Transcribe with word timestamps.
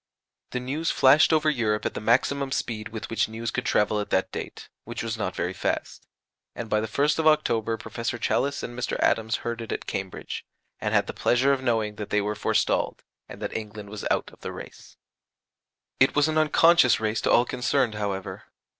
The 0.49 0.59
news 0.59 0.89
flashed 0.89 1.31
over 1.31 1.47
Europe 1.47 1.85
at 1.85 1.93
the 1.93 2.01
maximum 2.01 2.51
speed 2.51 2.89
with 2.89 3.07
which 3.11 3.29
news 3.29 3.51
could 3.51 3.67
travel 3.67 3.99
at 4.01 4.09
that 4.09 4.31
date 4.31 4.67
(which 4.83 5.03
was 5.03 5.15
not 5.15 5.35
very 5.35 5.53
fast); 5.53 6.07
and 6.55 6.71
by 6.71 6.79
the 6.79 6.87
1st 6.87 7.19
of 7.19 7.27
October 7.27 7.77
Professor 7.77 8.17
Challis 8.17 8.63
and 8.63 8.75
Mr. 8.75 8.97
Adams 8.99 9.35
heard 9.45 9.61
it 9.61 9.71
at 9.71 9.85
Cambridge, 9.85 10.43
and 10.79 10.91
had 10.95 11.05
the 11.05 11.13
pleasure 11.13 11.53
of 11.53 11.61
knowing 11.61 11.97
that 11.97 12.09
they 12.09 12.19
were 12.19 12.33
forestalled, 12.33 13.03
and 13.29 13.43
that 13.43 13.55
England 13.55 13.91
was 13.91 14.03
out 14.09 14.31
of 14.31 14.41
the 14.41 14.51
race. 14.51 14.97
It 15.99 16.15
was 16.15 16.27
an 16.27 16.39
unconscious 16.39 16.99
race 16.99 17.21
to 17.21 17.31
all 17.31 17.45
concerned, 17.45 17.93
however. 17.93 18.45